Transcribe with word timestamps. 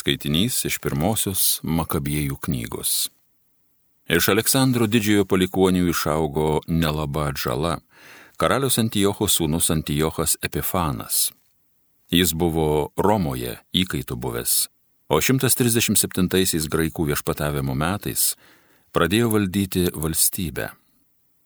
Skaitinys 0.00 0.62
iš 0.64 0.78
pirmosios 0.80 1.58
Makabiejų 1.60 2.38
knygos. 2.46 3.10
Iš 4.08 4.30
Aleksandro 4.32 4.86
didžiojo 4.88 5.26
palikonių 5.28 5.90
išaugo 5.90 6.62
nelaba 6.72 7.26
atžala, 7.28 7.74
karalius 8.40 8.80
Antijocho 8.80 9.28
sūnus 9.28 9.68
Antijochas 9.74 10.38
Epifanas. 10.46 11.34
Jis 12.08 12.32
buvo 12.32 12.94
Romoje 12.96 13.58
įkaitų 13.76 14.16
buvęs, 14.16 14.54
o 15.12 15.20
137 15.20 16.72
graikų 16.72 17.10
viešpatavimo 17.12 17.76
metais 17.76 18.32
pradėjo 18.96 19.34
valdyti 19.36 19.84
valstybę. 19.92 20.70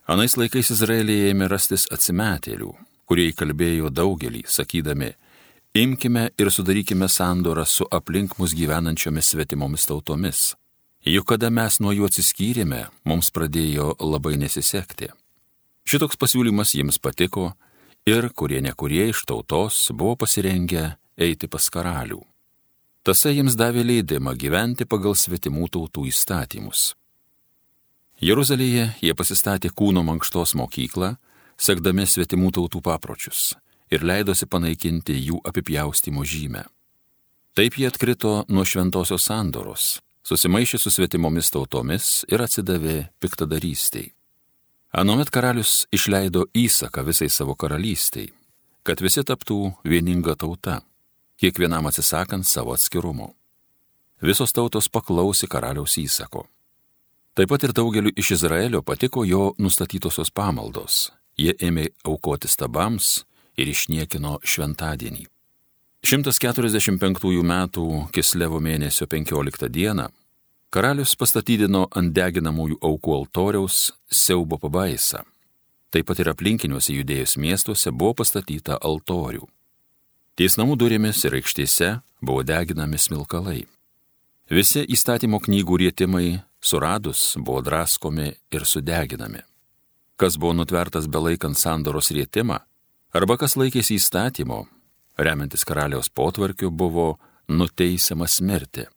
Anais 0.06 0.38
laikais 0.38 0.70
Izraelyje 0.70 1.34
ėmė 1.34 1.50
rastis 1.50 1.88
atsimetėlių, 1.90 2.70
kurie 3.08 3.32
įkalbėjo 3.32 3.90
daugelį, 3.90 4.44
sakydami, 4.46 5.16
Imkime 5.74 6.30
ir 6.38 6.50
sudarykime 6.50 7.08
sandorą 7.08 7.64
su 7.66 7.84
aplink 7.90 8.36
mus 8.38 8.52
gyvenančiomis 8.54 9.26
svetimomis 9.32 9.86
tautomis. 9.86 10.54
Juk 11.02 11.26
kada 11.32 11.48
mes 11.50 11.80
nuo 11.82 11.90
jų 11.90 12.06
atsiskyrėme, 12.06 12.84
mums 13.02 13.32
pradėjo 13.34 13.88
labai 13.98 14.36
nesisekti. 14.38 15.08
Šitoks 15.82 16.14
pasiūlymas 16.20 16.76
jiems 16.78 17.00
patiko 17.02 17.48
ir 18.06 18.28
kurie 18.38 18.60
nekurie 18.62 19.08
iš 19.10 19.24
tautos 19.26 19.80
buvo 19.90 20.14
pasirengę 20.22 20.84
eiti 21.18 21.50
pas 21.50 21.66
karalių. 21.66 22.20
Tasai 23.02 23.34
jiems 23.40 23.58
davė 23.58 23.82
leidimą 23.82 24.36
gyventi 24.38 24.86
pagal 24.86 25.18
svetimų 25.18 25.72
tautų 25.74 26.06
įstatymus. 26.12 26.94
Jeruzalėje 28.22 28.86
jie 29.02 29.18
pasistatė 29.18 29.74
kūno 29.74 30.06
mankštos 30.06 30.54
mokyklą, 30.54 31.16
sekdami 31.58 32.06
svetimų 32.06 32.54
tautų 32.60 32.86
papročius 32.92 33.56
ir 33.94 34.04
leidosi 34.06 34.48
panaikinti 34.50 35.16
jų 35.28 35.40
apipjaustimo 35.46 36.24
žymę. 36.26 36.64
Taip 37.54 37.78
jie 37.78 37.86
atkrito 37.86 38.42
nuo 38.50 38.64
šventosios 38.66 39.28
sandoros, 39.28 39.84
susimaišė 40.26 40.80
su 40.82 40.90
svetimomis 40.90 41.52
tautomis 41.54 42.24
ir 42.26 42.42
atsidavė 42.42 42.96
piktadarystiai. 43.22 44.08
Anomet 44.94 45.30
karalius 45.34 45.84
išleido 45.94 46.48
įsaką 46.54 47.02
visai 47.06 47.28
savo 47.30 47.54
karalystiai, 47.58 48.28
kad 48.86 49.00
visi 49.02 49.22
taptų 49.26 49.74
vieninga 49.86 50.34
tauta, 50.38 50.80
kiekvienam 51.38 51.86
atsisakant 51.90 52.46
savo 52.46 52.74
atskirumo. 52.74 53.32
Visos 54.22 54.54
tautos 54.54 54.88
paklausė 54.88 55.48
karaliaus 55.50 55.98
įsako. 55.98 56.46
Taip 57.34 57.50
pat 57.50 57.66
ir 57.66 57.74
daugeliu 57.74 58.12
iš 58.14 58.36
Izraelio 58.36 58.82
patiko 58.86 59.24
jo 59.26 59.52
nustatytosios 59.58 60.30
pamaldos. 60.30 61.10
Jie 61.34 61.56
ėmė 61.58 61.88
aukoti 62.06 62.46
stabams, 62.46 63.24
ir 63.56 63.70
išniekino 63.70 64.38
šventadienį. 64.42 65.26
145 66.04 67.42
metų 67.48 67.86
Kislevo 68.12 68.60
mėnesio 68.60 69.06
15 69.08 69.70
dieną 69.72 70.10
karalius 70.74 71.14
pastatydino 71.16 71.86
ant 71.94 72.10
deginamųjų 72.12 72.80
aukų 72.82 73.14
altoriaus 73.14 73.92
siaubo 74.10 74.58
pabaisą. 74.58 75.22
Taip 75.94 76.08
pat 76.10 76.18
ir 76.18 76.32
aplinkiniuose 76.32 76.96
judėjus 76.96 77.36
miestuose 77.38 77.92
buvo 77.94 78.16
pastatyta 78.20 78.80
altorių. 78.82 79.46
Ties 80.34 80.58
namų 80.58 80.74
durėmis 80.82 81.22
ir 81.24 81.36
aikštėse 81.38 81.90
buvo 82.18 82.42
deginami 82.42 82.98
smilkalai. 82.98 83.62
Visi 84.50 84.82
įstatymo 84.82 85.38
knygų 85.40 85.78
rėtimai 85.84 86.42
suradus 86.60 87.22
buvo 87.38 87.62
draskomi 87.62 88.32
ir 88.50 88.66
sudeginami. 88.66 89.44
Kas 90.18 90.34
buvo 90.36 90.56
nutvertas 90.58 91.06
belaikant 91.06 91.56
sandoros 91.58 92.10
rėtimą, 92.10 92.58
arba 93.14 93.36
kas 93.40 93.54
laikėsi 93.56 93.98
įstatymo, 93.98 94.64
remiantis 95.18 95.64
karaliaus 95.66 96.10
potvarkiu, 96.10 96.70
buvo 96.70 97.14
nuteisiamas 97.48 98.40
mirti. 98.42 98.88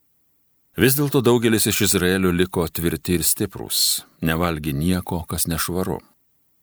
Vis 0.78 0.94
dėlto 0.98 1.24
daugelis 1.26 1.66
iš 1.70 1.88
Izraelio 1.88 2.30
liko 2.30 2.68
tvirti 2.70 3.18
ir 3.18 3.24
stiprus, 3.26 4.04
nevalgi 4.22 4.76
nieko, 4.78 5.24
kas 5.30 5.48
nešvaru. 5.50 5.98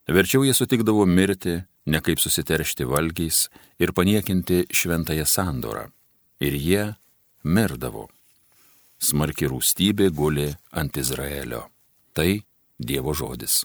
Verčiau 0.07 0.45
jie 0.45 0.53
sutikdavo 0.55 1.03
mirti, 1.09 1.57
ne 1.91 1.99
kaip 2.01 2.21
susiteršti 2.21 2.87
valgiais 2.87 3.49
ir 3.81 3.91
paniekinti 3.91 4.65
šventąją 4.71 5.25
sandorą. 5.27 5.89
Ir 6.39 6.55
jie 6.55 6.83
mirdavo. 7.43 8.07
Smarki 8.99 9.49
rūstybė 9.51 10.09
guli 10.15 10.47
ant 10.71 10.97
Izraelio. 10.97 11.65
Tai 12.15 12.29
Dievo 12.79 13.13
žodis. 13.15 13.63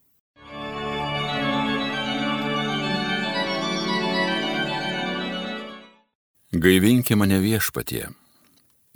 Gaivinkė 6.51 7.15
mane 7.15 7.37
viešpatie, 7.39 8.09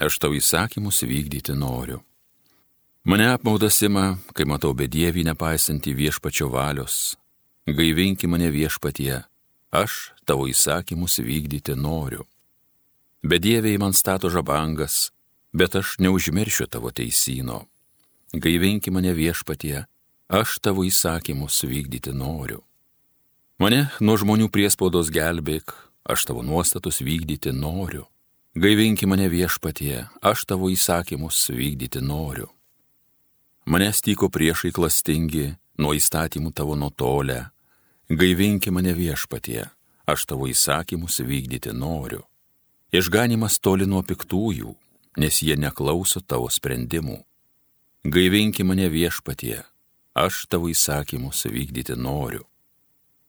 aš 0.03 0.16
tau 0.19 0.32
įsakymus 0.34 1.04
vykdyti 1.06 1.54
noriu. 1.54 2.00
Mane 3.06 3.28
apmaudas 3.31 3.78
ima, 3.87 4.19
kai 4.34 4.42
matau 4.42 4.72
bedievį 4.75 5.22
nepaisantį 5.28 5.93
viešpačio 5.94 6.48
valios. 6.50 7.14
Gaivinkė 7.70 8.26
mane 8.26 8.50
viešpatie, 8.50 9.22
aš 9.70 10.10
tavo 10.26 10.48
įsakymus 10.50 11.20
vykdyti 11.22 11.78
noriu. 11.78 12.26
Bedieviai 13.22 13.78
man 13.78 13.94
stato 13.94 14.34
žabangas, 14.34 15.12
bet 15.54 15.78
aš 15.78 15.94
neužmiršiu 16.03 16.66
tavo 16.66 16.91
teisino. 16.91 17.69
Gaivinkė 18.34 18.91
mane 18.91 19.14
viešpatie, 19.14 19.87
aš 20.26 20.59
tavo 20.59 20.82
įsakymus 20.82 21.62
vykdyti 21.62 22.19
noriu. 22.19 22.64
Mane 23.62 23.93
nuo 24.03 24.19
žmonių 24.19 24.50
priespaudos 24.50 25.14
gelbėk, 25.14 25.70
aš 26.04 26.25
tavo 26.25 26.42
nuostatus 26.42 27.00
vykdyti 27.00 27.53
noriu. 27.53 28.04
Gaivinki 28.54 29.06
mane 29.06 29.28
viešpatie, 29.28 30.06
aš 30.22 30.44
tavo 30.47 30.69
įsakymus 30.70 31.48
vykdyti 31.50 32.00
noriu. 32.04 32.53
Mane 33.66 33.91
styko 33.92 34.28
priešai 34.28 34.70
klastingi, 34.76 35.54
nuo 35.78 35.94
įstatymų 35.97 36.53
tavo 36.54 36.76
nutolę. 36.76 37.48
Gaivinki 38.12 38.70
mane 38.70 38.93
viešpatie, 38.94 39.64
aš 40.06 40.26
tavo 40.28 40.47
įsakymus 40.47 41.19
vykdyti 41.25 41.72
noriu. 41.72 42.22
Išganimas 42.94 43.59
toli 43.59 43.88
nuo 43.91 44.04
piktųjų, 44.06 44.76
nes 45.19 45.43
jie 45.43 45.56
neklauso 45.59 46.20
tavo 46.20 46.47
sprendimų. 46.47 47.25
Gaivinki 48.04 48.62
mane 48.62 48.87
viešpatie, 48.93 49.64
aš 50.14 50.44
tavo 50.47 50.69
įsakymus 50.70 51.47
vykdyti 51.50 51.97
noriu. 51.98 52.44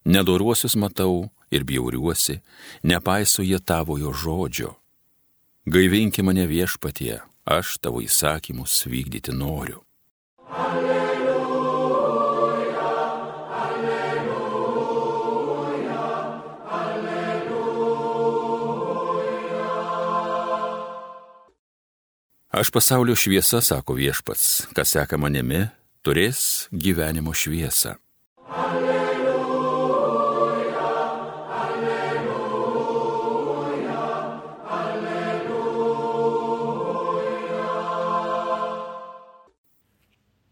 Nedoruosius 0.05 0.75
matau, 0.75 1.31
ir 1.51 1.63
bjauriuosi, 1.63 2.39
nepaiso 2.83 3.41
jie 3.41 3.59
tavojo 3.59 4.13
žodžio. 4.13 4.75
Gaivinki 5.65 6.21
mane 6.21 6.45
viešpatie, 6.45 7.19
aš 7.45 7.77
tavo 7.81 8.01
įsakymus 8.05 8.85
vykdyti 8.85 9.33
noriu. 9.33 9.81
Alleluja, 10.53 11.25
alleluja, 13.65 14.85
alleluja. 16.69 17.65
Aš 22.53 22.69
pasaulio 22.69 23.15
šviesa, 23.17 23.61
sako 23.61 23.97
viešpats, 23.97 24.69
kas 24.77 24.93
seka 24.93 25.17
manimi, 25.17 25.65
turės 26.05 26.69
gyvenimo 26.69 27.33
šviesą. 27.33 27.97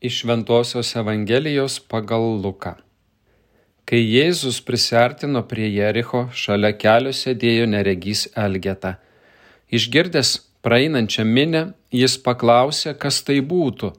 Iš 0.04 0.24
Ventosios 0.24 0.96
Evangelijos 0.96 1.78
pagal 1.80 2.26
Luką. 2.44 2.74
Kai 3.88 4.02
Jėzus 4.04 4.58
prisertino 4.68 5.40
prie 5.48 5.70
Jericho, 5.72 6.26
šalia 6.36 6.74
kelio 6.76 7.14
sėdėjo 7.16 7.70
neregys 7.72 8.26
Elgeta. 8.36 8.98
Išgirdęs 9.72 10.32
praeinančią 10.60 11.24
minę, 11.24 11.62
jis 11.96 12.18
paklausė, 12.26 12.92
kas 13.00 13.22
tai 13.24 13.38
būtų. 13.52 13.94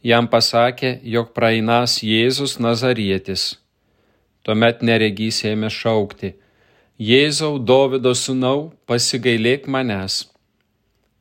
Jam 0.00 0.24
pasakė, 0.32 0.94
jog 1.04 1.34
praeinas 1.36 1.98
Jėzus 2.00 2.56
Nazarietis. 2.56 3.44
Tuomet 4.40 4.80
neregys 4.80 5.42
ėmė 5.44 5.68
šaukti, 5.68 6.32
Jėzau 6.96 7.58
Dovido 7.58 8.14
sūnau, 8.16 8.70
pasigailėk 8.88 9.68
manęs. 9.68 10.16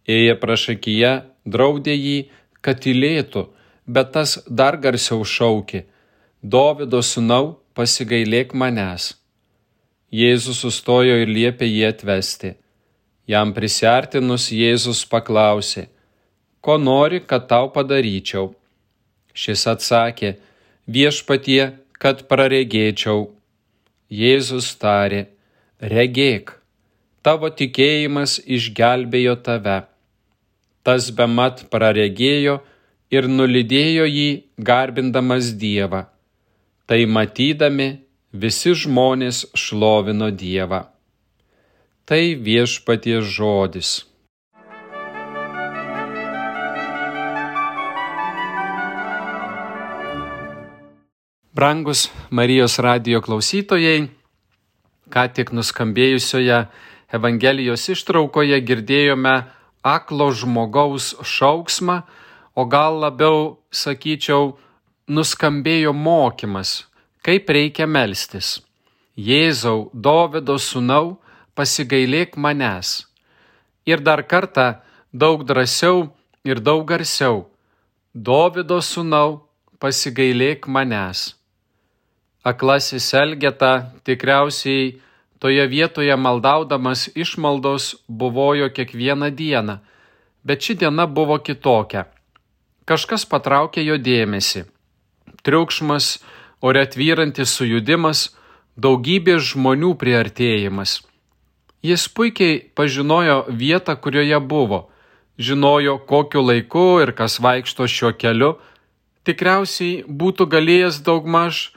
Ėję 0.07 0.39
prašakyje, 0.39 1.13
draudė 1.43 1.99
jį, 1.99 2.17
kad 2.63 2.79
tylėtų 2.79 3.49
bet 3.87 4.11
tas 4.13 4.37
dar 4.47 4.77
garsiau 4.77 5.23
šaukė, 5.25 5.85
Dovido 6.45 6.99
sūnau, 7.01 7.55
pasigailėk 7.73 8.51
manęs. 8.53 9.15
Jėzus 10.13 10.59
sustojo 10.61 11.15
ir 11.23 11.31
liepė 11.31 11.65
jį 11.65 11.87
atvesti. 11.87 12.51
Jam 13.25 13.53
prisartinus 13.55 14.51
Jėzus 14.53 15.01
paklausė, 15.09 15.87
ko 16.61 16.77
nori, 16.77 17.23
kad 17.25 17.47
tau 17.49 17.71
padaryčiau. 17.73 18.51
Šis 19.33 19.65
atsakė, 19.73 20.35
viešpatie, 20.85 21.73
kad 21.97 22.21
praregėčiau. 22.29 23.31
Jėzus 24.13 24.69
tarė, 24.77 25.25
regėk, 25.81 26.53
tavo 27.25 27.49
tikėjimas 27.49 28.37
išgelbėjo 28.45 29.35
tave. 29.49 29.81
Tas 30.85 31.09
bemat 31.09 31.65
praregėjo 31.73 32.59
ir 33.15 33.27
nulydėjo 33.31 34.05
jį 34.09 34.29
garbindamas 34.69 35.53
Dievą. 35.61 36.05
Tai 36.85 36.99
matydami 37.17 37.87
visi 38.31 38.75
žmonės 38.75 39.45
šlovino 39.57 40.29
Dievą. 40.31 40.83
Tai 42.05 42.23
viešpaties 42.47 43.31
žodis. 43.37 43.93
Brangus 51.55 52.09
Marijos 52.29 52.75
radio 52.83 53.21
klausytojai, 53.23 54.09
ką 55.07 55.21
tik 55.31 55.53
nuskambėjusioje 55.55 56.57
Evangelijos 57.15 57.85
ištraukoje 57.93 58.57
girdėjome 58.67 59.35
aklo 59.85 60.27
žmogaus 60.35 61.13
šauksmą, 61.23 62.01
o 62.55 62.65
gal 62.65 62.99
labiau, 63.03 63.57
sakyčiau, 63.71 64.55
nuskambėjo 65.07 65.91
mokymas, 65.93 66.85
kaip 67.25 67.49
reikia 67.49 67.85
melstis. 67.87 68.61
Jėzau, 69.15 69.89
Dovido 69.93 70.55
sūnau, 70.59 71.17
pasigailėk 71.55 72.35
manęs. 72.35 73.05
Ir 73.85 74.01
dar 74.01 74.23
kartą 74.23 74.81
daug 75.13 75.45
drąsiau 75.47 76.09
ir 76.43 76.59
daug 76.59 76.83
garsiau. 76.87 77.45
Dovido 78.13 78.79
sūnau, 78.81 79.45
pasigailėk 79.79 80.67
manęs. 80.67 81.35
Aklasis 82.45 83.07
Elgeta 83.13 83.91
tikriausiai 84.05 84.99
toje 85.39 85.67
vietoje 85.67 86.15
maldaudamas 86.15 87.07
išmaldos 87.15 87.95
buvojo 88.07 88.69
kiekvieną 88.69 89.31
dieną, 89.35 89.79
bet 90.43 90.61
ši 90.61 90.75
diena 90.81 91.07
buvo 91.07 91.37
kitokia. 91.39 92.05
Kažkas 92.85 93.25
patraukė 93.25 93.81
jo 93.81 93.97
dėmesį. 93.97 94.67
Triukšmas, 95.41 96.19
ore 96.61 96.83
tvyrantis 96.85 97.53
sujudimas, 97.57 98.27
daugybės 98.77 99.41
žmonių 99.53 99.95
priartėjimas. 99.97 100.99
Jis 101.85 102.05
puikiai 102.09 102.59
pažinojo 102.77 103.39
vietą, 103.49 103.97
kurioje 103.97 104.37
buvo, 104.41 104.79
žinojo, 105.37 105.97
kokiu 106.09 106.45
laiku 106.45 106.85
ir 107.01 107.13
kas 107.17 107.39
vaikšto 107.41 107.89
šiuo 107.89 108.13
keliu, 108.21 108.51
tikriausiai 109.25 110.05
būtų 110.05 110.49
galėjęs 110.53 111.01
daugmaž 111.09 111.71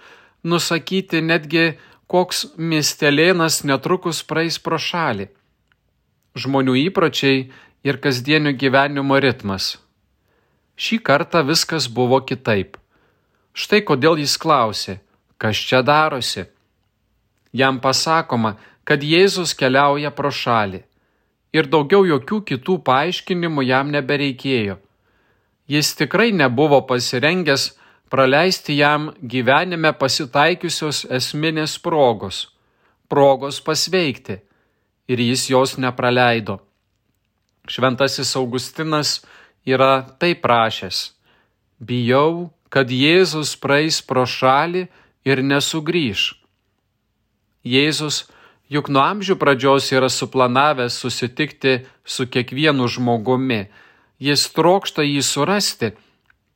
nusakyti 0.44 1.24
netgi, 1.24 1.66
koks 2.08 2.46
miestelėnas 2.56 3.62
netrukus 3.64 4.22
praeis 4.28 4.60
pro 4.60 4.76
šalį. 4.76 5.28
Žmonių 6.36 6.76
įpročiai 6.88 7.48
ir 7.84 8.00
kasdienio 8.04 8.52
gyvenimo 8.52 9.20
ritmas. 9.20 9.76
Šį 10.78 11.00
kartą 11.02 11.42
viskas 11.42 11.88
buvo 11.90 12.20
kitaip. 12.22 12.76
Štai 13.52 13.80
kodėl 13.82 14.20
jis 14.22 14.36
klausė, 14.38 15.00
kas 15.42 15.58
čia 15.58 15.82
darosi. 15.82 16.44
Jam 17.52 17.80
pasakoma, 17.82 18.54
kad 18.86 19.02
Jėzus 19.02 19.56
keliauja 19.58 20.12
pro 20.14 20.30
šalį. 20.30 20.84
Ir 21.52 21.66
daugiau 21.72 22.04
jokių 22.06 22.38
kitų 22.50 22.78
paaiškinimų 22.86 23.64
jam 23.66 23.90
nebereikėjo. 23.90 24.78
Jis 25.68 25.94
tikrai 25.98 26.30
nebuvo 26.32 26.80
pasirengęs 26.86 27.72
praleisti 28.08 28.78
jam 28.78 29.10
gyvenime 29.20 29.92
pasitaikiusios 29.92 31.04
esminės 31.18 31.74
progos, 31.82 32.46
progos 33.08 33.58
pasveikti, 33.64 34.38
ir 35.08 35.20
jis 35.20 35.48
jos 35.50 35.76
nepraleido. 35.80 36.60
Šventasis 37.68 38.32
Augustinas 38.36 39.18
yra 39.68 40.06
taip 40.20 40.42
prašęs: 40.44 41.12
Bijau, 41.78 42.50
kad 42.72 42.90
Jėzus 42.90 43.54
praeis 43.60 44.00
pro 44.02 44.24
šalį 44.24 44.88
ir 45.28 45.44
nesugrįž. 45.44 46.32
Jėzus 47.68 48.24
juk 48.72 48.88
nuo 48.88 49.04
amžių 49.04 49.36
pradžios 49.40 49.92
yra 49.92 50.08
suplanavęs 50.08 50.98
susitikti 51.02 51.80
su 52.04 52.26
kiekvienu 52.26 52.88
žmogumi, 52.88 53.66
jis 54.18 54.48
trokšta 54.56 55.04
jį 55.04 55.22
surasti 55.24 55.94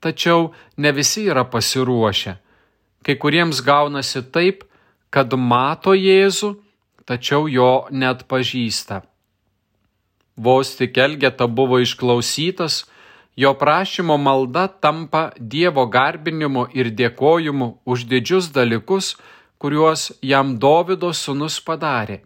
tačiau 0.03 0.51
ne 0.77 0.91
visi 0.93 1.29
yra 1.31 1.45
pasiruošę. 1.53 2.35
Kai 3.07 3.15
kuriems 3.23 3.63
gaunasi 3.67 4.23
taip, 4.35 4.67
kad 5.15 5.35
mato 5.39 5.95
Jėzų, 5.95 6.57
tačiau 7.07 7.47
jo 7.51 7.87
net 7.91 8.27
pažįsta. 8.31 9.03
Vos 10.37 10.75
tik 10.79 10.99
Elgeta 10.99 11.47
buvo 11.47 11.79
išklausytas, 11.83 12.85
jo 13.37 13.55
prašymo 13.55 14.17
malda 14.17 14.67
tampa 14.69 15.31
Dievo 15.39 15.87
garbinimu 15.87 16.67
ir 16.75 16.91
dėkojimu 16.91 17.69
už 17.85 18.05
didžius 18.11 18.53
dalykus, 18.53 19.17
kuriuos 19.59 20.13
jam 20.23 20.59
Dovido 20.59 21.13
sunus 21.13 21.61
padarė. 21.61 22.23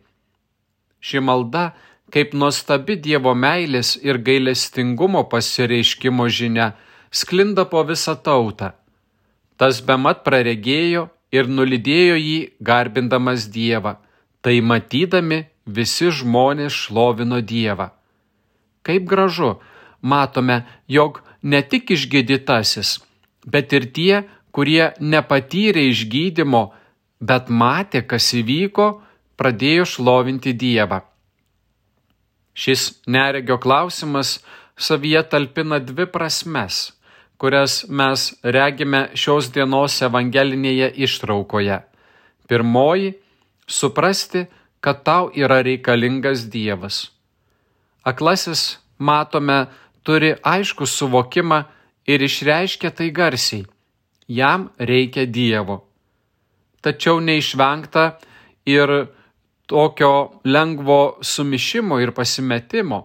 Ši 1.01 1.21
malda 1.21 1.73
kaip 2.11 2.35
nuostabi 2.35 2.97
Dievo 2.97 3.35
meilės 3.35 3.97
ir 4.03 4.19
gailestingumo 4.19 5.27
pasireiškimo 5.31 6.29
žinia 6.29 6.73
sklinda 7.11 7.65
po 7.65 7.83
visą 7.87 8.17
tautą. 8.17 8.73
Tas 9.57 9.81
bemat 9.81 10.25
praregėjo 10.25 11.09
ir 11.33 11.49
nulydėjo 11.49 12.17
jį 12.21 12.41
garbindamas 12.61 13.47
Dievą. 13.53 13.97
Tai 14.43 14.55
matydami 14.63 15.47
visi 15.67 16.11
žmonės 16.13 16.75
šlovino 16.85 17.41
Dievą. 17.43 17.91
Kaip 18.87 19.09
gražu, 19.11 19.57
matome, 20.13 20.63
jog 20.89 21.21
ne 21.43 21.61
tik 21.63 21.91
išgydytasis, 21.97 22.97
bet 23.47 23.75
ir 23.77 23.89
tie, 23.97 24.23
kurie 24.55 24.93
nepatyrė 25.01 25.89
išgydymo, 25.91 26.63
bet 27.21 27.51
matė, 27.51 28.05
kas 28.07 28.31
įvyko, 28.39 28.89
pradėjo 29.37 29.85
šlovinti 29.97 30.55
Dievą. 30.57 31.03
Šis 32.57 32.89
neregio 33.11 33.59
klausimas 33.61 34.39
savyje 34.81 35.27
talpina 35.29 35.83
dvi 35.83 36.07
prasmes 36.09 36.87
kurias 37.37 37.85
mes 37.89 38.33
regime 38.43 39.03
šios 39.15 39.51
dienos 39.53 40.01
evangelinėje 40.03 40.91
ištraukoje. 41.05 41.81
Pirmoji- 42.49 43.15
suprasti, 43.79 44.47
kad 44.81 45.05
tau 45.05 45.31
yra 45.35 45.63
reikalingas 45.63 46.49
Dievas. 46.51 47.11
Aklasis, 48.05 48.79
matome, 48.99 49.67
turi 50.07 50.37
aišku 50.39 50.87
suvokimą 50.87 51.65
ir 52.07 52.23
išreiškia 52.23 52.91
tai 52.95 53.11
garsiai. 53.11 53.67
Jam 54.29 54.71
reikia 54.79 55.27
Dievo. 55.27 55.83
Tačiau 56.83 57.19
neišvengta 57.21 58.05
ir 58.67 58.91
tokio 59.67 60.41
lengvo 60.45 61.19
sumišimo 61.23 61.99
ir 62.03 62.15
pasimetimo. 62.15 63.01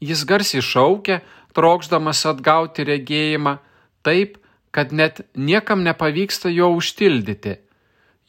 Jis 0.00 0.24
garsiai 0.24 0.64
šaukia, 0.64 1.20
trokšdamas 1.52 2.24
atgauti 2.32 2.84
regėjimą 2.88 3.58
taip, 4.04 4.38
kad 4.70 4.92
net 4.92 5.20
niekam 5.34 5.82
nepavyksta 5.84 6.48
jo 6.48 6.70
užtildyti. 6.78 7.58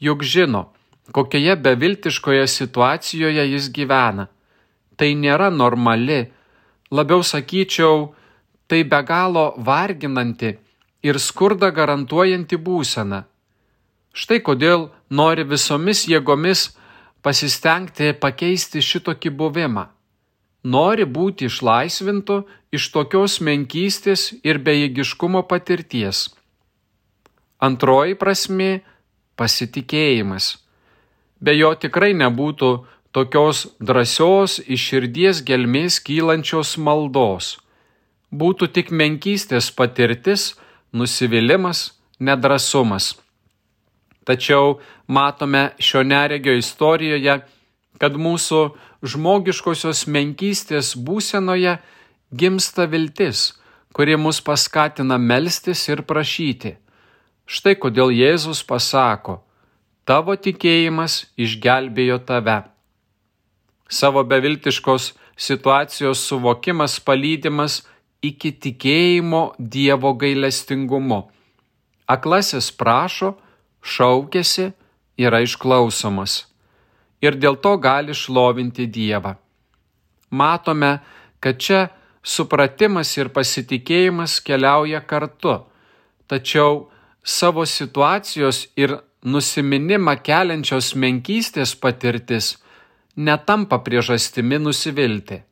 Juk 0.02 0.24
žino, 0.26 0.72
kokioje 1.12 1.56
beviltiškoje 1.56 2.46
situacijoje 2.46 3.46
jis 3.54 3.70
gyvena. 3.72 4.26
Tai 4.96 5.08
nėra 5.16 5.48
normali, 5.54 6.26
labiau 6.92 7.24
sakyčiau, 7.24 8.12
tai 8.68 8.82
be 8.84 9.00
galo 9.08 9.46
varginanti 9.56 10.52
ir 11.02 11.18
skurda 11.18 11.72
garantuojanti 11.78 12.60
būsena. 12.66 13.24
Štai 14.12 14.42
kodėl 14.44 14.90
nori 15.10 15.48
visomis 15.48 16.04
jėgomis 16.12 16.68
pasistengti 17.24 18.12
pakeisti 18.20 18.84
šitokį 18.84 19.34
buvimą 19.40 19.88
nori 20.62 21.04
būti 21.04 21.48
išlaisvintų 21.50 22.42
iš 22.72 22.88
tokios 22.94 23.40
menkystės 23.42 24.32
ir 24.46 24.58
bejėgiškumo 24.62 25.42
patirties. 25.48 26.30
Antroji 27.58 28.14
prasme- 28.18 28.82
pasitikėjimas. 29.38 30.58
Be 31.40 31.54
jo 31.56 31.74
tikrai 31.74 32.12
nebūtų 32.14 32.86
tokios 33.12 33.66
drąsios 33.80 34.58
iš 34.64 34.86
širdies 34.88 35.42
gelmės 35.44 36.00
kylančios 36.00 36.78
maldos. 36.80 37.58
Būtų 38.32 38.70
tik 38.72 38.88
menkystės 38.90 39.68
patirtis, 39.76 40.54
nusivylimas, 40.96 41.92
nedrasumas. 42.18 43.12
Tačiau 44.24 44.78
matome 45.06 45.72
šio 45.78 46.02
neregio 46.06 46.54
istorijoje, 46.56 47.42
kad 48.00 48.16
mūsų 48.16 48.62
žmogiškosios 49.04 50.06
menkystės 50.08 50.94
būsenoje 50.96 51.76
gimsta 52.32 52.86
viltis, 52.88 53.52
kuri 53.92 54.16
mus 54.16 54.40
paskatina 54.40 55.18
melstis 55.18 55.84
ir 55.92 56.06
prašyti. 56.08 56.78
Štai 57.44 57.74
kodėl 57.76 58.14
Jėzus 58.14 58.62
pasako, 58.64 59.42
tavo 60.08 60.38
tikėjimas 60.38 61.26
išgelbėjo 61.36 62.22
tave. 62.24 62.62
Savo 63.92 64.22
beviltiškos 64.24 65.12
situacijos 65.36 66.20
suvokimas 66.28 66.96
palydimas 67.04 67.82
iki 68.24 68.52
tikėjimo 68.64 69.42
Dievo 69.58 70.14
gailestingumu. 70.16 71.18
Aklasis 72.08 72.70
prašo, 72.72 73.34
šaukėsi, 73.84 74.70
yra 75.20 75.42
išklausomas. 75.44 76.46
Ir 77.20 77.36
dėl 77.36 77.58
to 77.60 77.74
gali 77.76 78.16
šlovinti 78.16 78.88
Dievą. 78.88 79.34
Matome, 80.30 80.94
kad 81.42 81.60
čia 81.60 81.82
supratimas 82.22 83.12
ir 83.18 83.28
pasitikėjimas 83.34 84.38
keliauja 84.46 85.02
kartu, 85.04 85.58
tačiau 86.30 86.88
savo 87.22 87.68
situacijos 87.68 88.64
ir 88.80 88.96
nusiminimą 89.22 90.16
keliančios 90.24 90.94
menkystės 90.96 91.76
patirtis 91.78 92.56
netampa 93.16 93.78
priežastimi 93.78 94.58
nusivilti. 94.58 95.42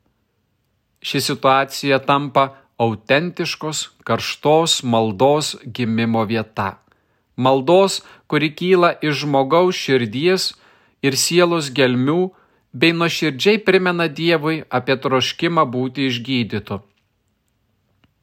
Ši 1.02 1.20
situacija 1.20 1.98
tampa 2.04 2.56
autentiškos, 2.80 3.88
karštos 4.04 4.82
maldos 4.82 5.56
gimimo 5.64 6.24
vieta. 6.24 6.80
Maldos, 7.36 8.02
kuri 8.26 8.52
kyla 8.56 8.94
iš 9.02 9.24
žmogaus 9.24 9.76
širdies 9.76 10.52
ir 11.02 11.16
sielos 11.16 11.70
gelmių, 11.72 12.30
bei 12.72 12.92
nuoširdžiai 12.92 13.58
primena 13.66 14.06
Dievui 14.08 14.62
apie 14.70 14.96
troškimą 14.96 15.64
būti 15.66 16.06
išgydytu. 16.06 16.80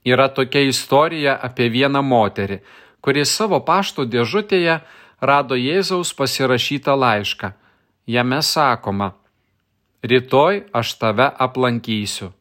Yra 0.08 0.30
tokia 0.32 0.64
istorija 0.70 1.36
apie 1.44 1.68
vieną 1.70 2.02
moterį, 2.02 2.62
kuri 3.04 3.26
savo 3.26 3.60
pašto 3.60 4.06
dėžutėje 4.08 4.80
rado 5.20 5.56
Jėzaus 5.60 6.14
pasirašytą 6.16 6.96
laišką. 6.96 7.52
Jame 8.08 8.40
sakoma, 8.42 9.12
rytoj 10.04 10.66
aš 10.74 10.98
tave 11.02 11.30
aplankysiu. 11.38 12.32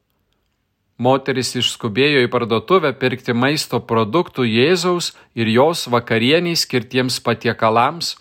Moteris 0.97 1.53
išskubėjo 1.61 2.23
į 2.25 2.31
parduotuvę 2.33 2.95
pirkti 2.97 3.35
maisto 3.37 3.83
produktų 3.85 4.47
Jėzaus 4.49 5.13
ir 5.37 5.49
jos 5.53 5.85
vakarieniai 5.93 6.57
skirtiems 6.57 7.21
patiekalams 7.21 8.15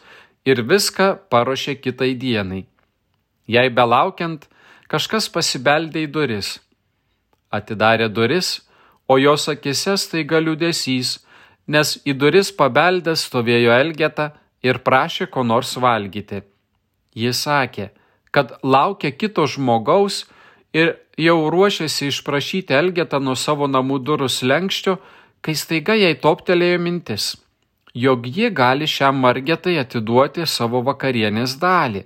ir 0.44 0.60
viską 0.62 1.16
paruošė 1.32 1.78
kitai 1.80 2.12
dienai. 2.20 2.66
Jei 3.48 3.70
belaukiant, 3.70 4.48
kažkas 4.92 5.30
pasibeldė 5.32 6.04
į 6.04 6.12
duris. 6.12 6.60
Atidarė 7.48 8.10
duris, 8.10 8.66
o 9.08 9.16
jos 9.22 9.48
akise 9.48 9.96
staiga 10.02 10.42
liūdėsys, 10.44 11.20
nes 11.68 11.96
į 12.04 12.18
duris 12.20 12.52
pabeldęs 12.52 13.24
stovėjo 13.30 13.72
Elgeta 13.72 14.34
ir 14.66 14.82
prašė 14.84 15.30
ko 15.32 15.46
nors 15.48 15.78
valgyti. 15.80 16.42
Jis 17.16 17.46
sakė, 17.46 17.94
kad 18.36 18.52
laukia 18.64 19.12
kito 19.16 19.46
žmogaus 19.48 20.26
ir 20.76 20.98
jau 21.18 21.38
ruošiasi 21.54 22.10
išprašyti 22.12 22.76
Elgetą 22.76 23.22
nuo 23.24 23.36
savo 23.40 23.70
namų 23.72 24.02
durų 24.08 24.28
slengščio, 24.28 24.98
kai 25.40 25.56
staiga 25.56 25.96
jai 25.96 26.12
toptelėjo 26.20 26.82
mintis, 26.84 27.30
jog 27.94 28.28
ji 28.28 28.52
gali 28.52 28.90
šiam 28.96 29.24
margetai 29.24 29.78
atiduoti 29.80 30.44
savo 30.58 30.84
vakarienės 30.90 31.56
dalį. 31.64 32.04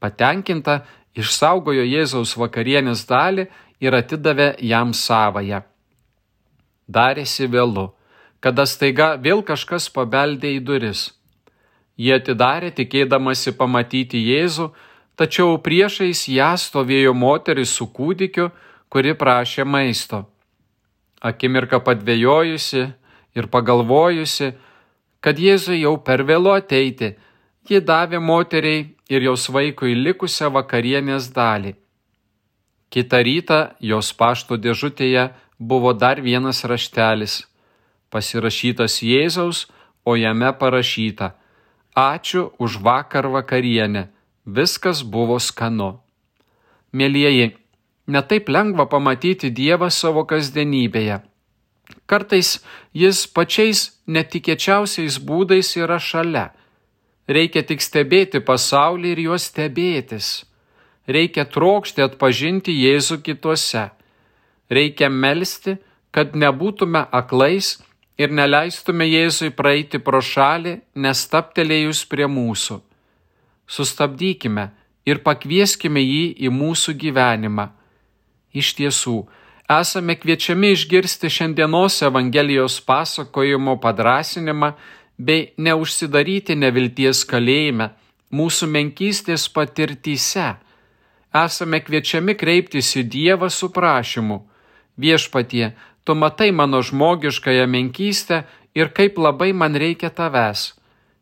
Patenkinta, 0.00 0.80
išsaugojo 1.20 1.84
Jėzaus 1.84 2.36
vakarienės 2.40 3.04
dalį 3.04 3.50
ir 3.84 4.00
atidavė 4.00 4.54
jam 4.72 4.94
savoją. 4.96 5.60
Darėsi 6.88 7.46
vėlu, 7.46 7.90
kada 8.40 8.64
staiga 8.64 9.14
vėl 9.20 9.44
kažkas 9.44 9.92
pabeldė 9.92 10.56
į 10.56 10.60
duris. 10.64 11.10
Jie 12.00 12.14
atidarė 12.16 12.70
tikėdamasi 12.72 13.52
pamatyti 13.58 14.22
Jėzų, 14.24 14.70
tačiau 15.20 15.58
priešais 15.60 16.24
ją 16.32 16.54
stovėjo 16.56 17.12
moteris 17.12 17.74
su 17.76 17.84
kūdikiu, 17.92 18.48
kuri 18.88 19.12
prašė 19.12 19.66
maisto. 19.68 20.24
Akimirka 21.20 21.82
padvėjojusi 21.84 22.86
ir 23.36 23.48
pagalvojusi, 23.52 24.54
kad 25.20 25.36
Jėzui 25.36 25.82
jau 25.82 25.98
per 26.00 26.24
vėlu 26.24 26.54
ateiti, 26.54 27.12
ji 27.68 27.82
davė 27.84 28.22
moteriai 28.24 28.86
ir 29.12 29.26
jos 29.28 29.44
vaikui 29.52 29.92
likusią 29.98 30.48
vakarienės 30.54 31.28
dalį. 31.36 31.74
Kita 32.90 33.20
rytą 33.22 33.60
jos 33.92 34.08
pašto 34.16 34.56
dėžutėje 34.56 35.28
buvo 35.60 35.92
dar 35.92 36.24
vienas 36.24 36.64
raštelis, 36.64 37.44
pasirašytas 38.10 39.02
Jėzaus, 39.04 39.68
o 40.08 40.16
jame 40.16 40.48
parašyta 40.56 41.34
Ačiū 41.94 42.50
už 42.58 42.78
vakar 42.80 43.26
vakarienę 43.26 44.08
viskas 44.56 45.02
buvo 45.02 45.38
skanu. 45.38 45.90
Mėlyjeji, 46.92 47.52
netaip 48.10 48.48
lengva 48.50 48.86
pamatyti 48.90 49.50
Dievą 49.54 49.90
savo 49.94 50.24
kasdienybėje. 50.30 51.20
Kartais 52.10 52.56
jis 52.94 53.26
pačiais 53.30 53.82
netikėčiausiais 54.06 55.18
būdais 55.26 55.70
yra 55.78 55.98
šalia. 56.02 56.50
Reikia 57.30 57.62
tik 57.66 57.82
stebėti 57.82 58.40
pasaulį 58.42 59.14
ir 59.14 59.22
juos 59.28 59.46
stebėtis. 59.50 60.30
Reikia 61.06 61.46
trokšti 61.46 62.02
atpažinti 62.02 62.74
Jėzų 62.74 63.20
kituose. 63.26 63.86
Reikia 64.70 65.10
melstį, 65.10 65.78
kad 66.10 66.34
nebūtume 66.34 67.06
aklais 67.14 67.76
ir 68.18 68.34
neleistume 68.34 69.06
Jėzui 69.06 69.50
praeiti 69.54 70.02
pro 70.02 70.22
šalį, 70.22 70.78
nestaptelėjus 70.94 72.04
prie 72.10 72.26
mūsų 72.30 72.82
sustabdykime 73.70 74.70
ir 75.08 75.22
pakvieskime 75.26 76.02
jį 76.02 76.24
į 76.46 76.50
mūsų 76.54 76.96
gyvenimą. 77.00 77.70
Iš 78.50 78.74
tiesų, 78.78 79.18
esame 79.70 80.16
kviečiami 80.18 80.72
išgirsti 80.74 81.30
šiandienos 81.30 82.00
Evangelijos 82.02 82.80
pasakojimo 82.86 83.76
padrasinimą 83.82 84.72
bei 85.18 85.50
neužsidaryti 85.58 86.56
nevilties 86.58 87.22
kalėjime, 87.30 87.90
mūsų 88.34 88.66
menkystės 88.74 89.46
patirtyse. 89.54 90.48
Esame 91.30 91.78
kviečiami 91.86 92.34
kreiptis 92.34 92.90
į 92.98 93.04
Dievą 93.14 93.50
su 93.54 93.70
prašymu. 93.70 94.40
Viešpatie, 95.00 95.70
tu 96.04 96.16
matai 96.18 96.50
mano 96.50 96.80
žmogiškąją 96.82 97.68
menkystę 97.70 98.42
ir 98.74 98.90
kaip 98.96 99.18
labai 99.18 99.52
man 99.52 99.78
reikia 99.78 100.10
tavęs. 100.10 100.72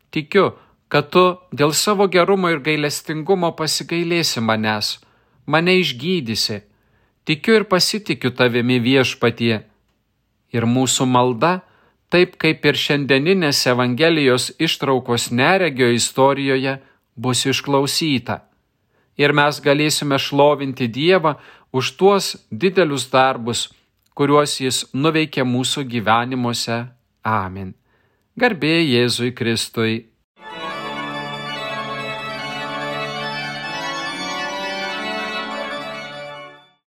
Tikiu, 0.09 0.55
kad 0.89 1.11
tu 1.13 1.23
dėl 1.53 1.73
savo 1.77 2.09
gerumo 2.09 2.49
ir 2.49 2.59
gailestingumo 2.65 3.53
pasigailėsi 3.57 4.41
manęs, 4.41 4.97
mane 5.45 5.77
išgydysi. 5.79 6.63
Tikiu 7.29 7.59
ir 7.59 7.65
pasitikiu 7.69 8.33
tavimi 8.33 8.79
viešpatie. 8.81 9.61
Ir 10.49 10.65
mūsų 10.65 11.05
malda, 11.05 11.59
taip 12.09 12.39
kaip 12.41 12.65
ir 12.65 12.77
šiandieninės 12.83 13.67
Evangelijos 13.69 14.49
ištraukos 14.57 15.29
neregio 15.29 15.91
istorijoje, 15.93 16.79
bus 17.15 17.45
išklausyta. 17.45 18.41
Ir 19.19 19.35
mes 19.35 19.59
galėsime 19.61 20.17
šlovinti 20.17 20.87
Dievą 20.87 21.35
už 21.75 21.91
tuos 21.99 22.31
didelius 22.49 23.09
darbus, 23.11 23.67
kuriuos 24.17 24.57
Jis 24.63 24.85
nuveikė 24.93 25.45
mūsų 25.45 25.83
gyvenimuose. 25.91 26.85
Amen. 27.21 27.75
Garbė 28.39 28.79
Jėzui 28.79 29.35
Kristui. 29.35 30.07